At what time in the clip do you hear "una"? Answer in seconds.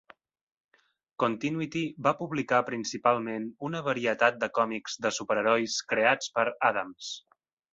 3.69-3.83